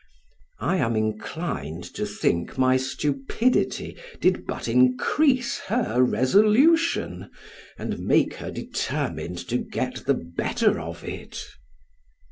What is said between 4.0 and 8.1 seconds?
did but increase her resolution, and